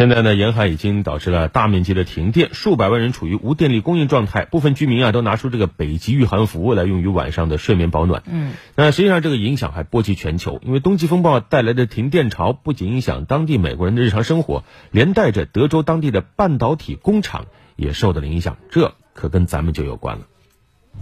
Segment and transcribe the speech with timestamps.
[0.00, 8.22] 现在呢，沿海已经导致了大面积的停电，数百万人处于无电力供应状态，部分居民啊都拿出这个北极御寒服来用于晚上的睡眠保暖。
[8.24, 17.44] 嗯，那实际上这个影响还波及全球，因为冬季风暴带来的停电潮不仅影响当地美国人的日常生活，连带着德州当地的半导体工厂
[17.76, 20.22] 也受到了影响，这可跟咱们就有关了。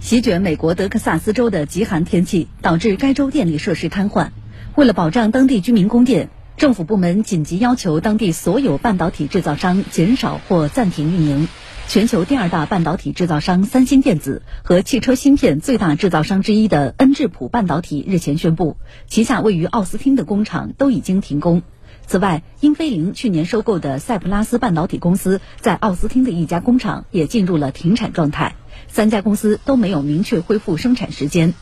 [0.00, 4.30] 席卷美国德克萨斯州的极寒天气导致该州电力设施瘫痪，
[4.74, 6.30] 为了保障当地居民供电。
[6.58, 11.46] 政府部门紧急要求当地所有半导体制造商减少或暂停运营。
[11.86, 18.76] 全球第二大半导体制造商三星电子和汽车芯片最大制造商之一的恩智浦半导体日前宣布，
[19.06, 21.62] 旗下位于奥斯汀的工厂都已经停工。
[22.08, 28.56] 此外，英飞凌去年收购的赛普拉斯半导体公司在奥斯汀的一家工厂也进入了停产状态。
[28.88, 31.54] 三家公司都没有明确恢复生产时间。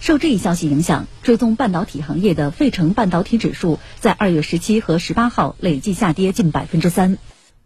[0.00, 7.18] 受这一消息影响，追踪半导体行业的费城半导体指数在二月十七和十八号累计下跌近百分之三。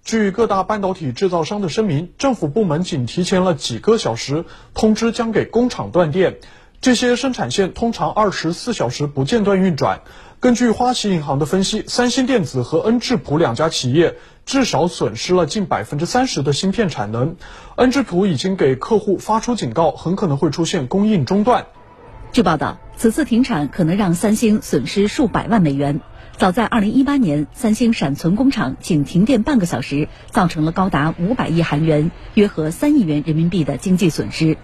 [0.05, 6.39] 据各大半导体制造商的声明，政府部门仅提前了几个小时通知将给工厂断电。
[6.81, 10.01] 这些生产线通常二十四小时不间断运转。
[10.41, 17.37] 根据花旗银行的分析，三星电子和恩智浦两家企业至少损失了近百分之三十的芯片产能。
[17.77, 21.67] 恩智浦已经给客户发出警告，很可能会出现供应中断。
[22.33, 26.01] 据报道，此次停产可能让三星损失数百万美元。
[26.39, 34.57] 早在2018年，三星闪存工厂仅停电半个小时，造成了高达500亿韩元（约合3亿元人民币）的经济损失。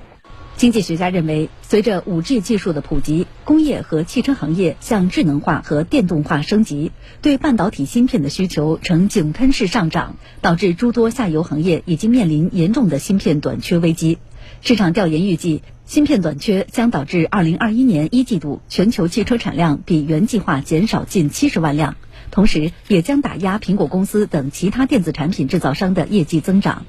[0.57, 14.17] 经济学家认为，随着 5G 技术的普及，工业和汽车行业向智能化和电动化升级，对半导体芯片的需求呈井喷式上涨，导致诸多下游行业已经面临严重的芯片短缺危机。
[14.61, 15.63] 市场调研预计。
[15.85, 21.97] 芯片短缺将导致2021年一季度全球汽车产量比原计划减少近70万辆，
[22.31, 26.85] 同时也将打压苹果公司等其他电子产品制造商的业绩增长。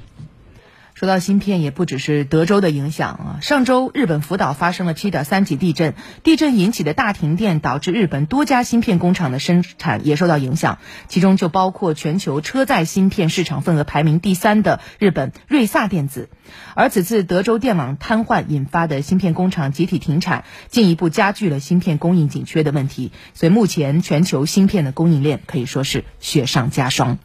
[1.00, 3.39] 说到芯片，也不只是德州的影响啊。
[3.42, 5.93] 上周，日本福岛发生了7.3级地震，
[6.23, 16.27] 地震引起的大停电导致日本多家芯片工厂的生产也受到影响，其中就包括全球车载芯片市场份额排名第三的日本瑞萨电子。
[16.76, 23.14] 而此次德州电网瘫痪引发的芯片工厂集体停产，进一步加剧了芯片供应紧缺的问题。
[23.33, 27.17] 所以，目前全球芯片的供应链可以说是雪上加霜。